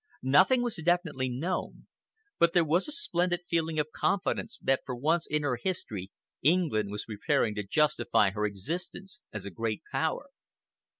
Nothing 0.23 0.63
was 0.63 0.77
definitely 0.83 1.29
known, 1.29 1.85
but 2.39 2.53
there 2.53 2.65
was 2.65 2.87
a 2.87 2.91
splendid 2.91 3.41
feeling 3.47 3.77
of 3.79 3.91
confidence 3.91 4.57
that 4.63 4.81
for 4.83 4.95
once 4.95 5.27
in 5.27 5.43
her 5.43 5.59
history 5.61 6.09
England 6.41 6.89
was 6.89 7.05
preparing 7.05 7.53
to 7.53 7.61
justify 7.63 8.31
her 8.31 8.47
existence 8.47 9.21
as 9.31 9.45
a 9.45 9.51
great 9.51 9.83
Power. 9.91 10.31